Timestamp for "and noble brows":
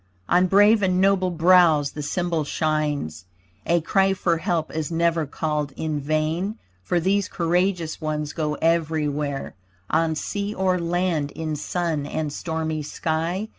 0.81-1.91